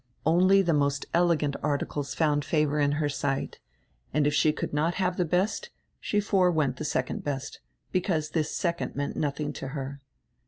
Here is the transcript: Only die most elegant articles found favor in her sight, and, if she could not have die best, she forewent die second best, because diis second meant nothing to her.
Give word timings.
Only 0.25 0.63
die 0.63 0.73
most 0.73 1.05
elegant 1.13 1.55
articles 1.61 2.15
found 2.15 2.43
favor 2.43 2.79
in 2.79 2.93
her 2.93 3.07
sight, 3.07 3.59
and, 4.11 4.25
if 4.25 4.33
she 4.33 4.51
could 4.51 4.73
not 4.73 4.95
have 4.95 5.15
die 5.15 5.23
best, 5.25 5.69
she 5.99 6.19
forewent 6.19 6.77
die 6.77 6.83
second 6.85 7.23
best, 7.23 7.59
because 7.91 8.31
diis 8.31 8.47
second 8.47 8.95
meant 8.95 9.15
nothing 9.15 9.53
to 9.53 9.67
her. 9.77 10.01